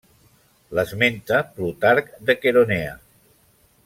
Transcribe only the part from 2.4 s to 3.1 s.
Queronea.